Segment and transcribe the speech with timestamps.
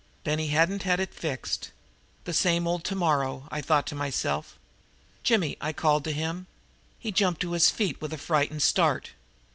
[0.23, 1.69] Then he hadn't had it fixed.
[2.23, 4.57] The same old tomorrow, I thought to myself.
[5.21, 6.47] "Jimmy," I called to him.
[6.97, 9.11] He jumped to his feet with a frightened start.